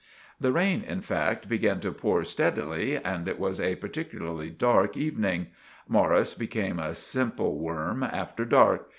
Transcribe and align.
The 0.39 0.51
rain, 0.51 0.81
in 0.83 1.01
fact, 1.01 1.47
began 1.47 1.79
to 1.81 1.91
pour 1.91 2.21
steddily 2.23 2.97
and 3.05 3.27
it 3.27 3.37
was 3.37 3.59
a 3.61 3.75
partickularly 3.75 4.49
dark 4.49 4.97
evening. 4.97 5.49
Morris 5.87 6.33
became 6.33 6.79
a 6.79 6.95
simple 6.95 7.59
worm 7.59 8.01
after 8.01 8.43
dark. 8.43 8.89